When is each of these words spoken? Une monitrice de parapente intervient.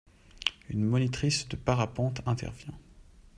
Une 0.69 0.83
monitrice 0.83 1.47
de 1.47 1.55
parapente 1.55 2.21
intervient. 2.25 2.73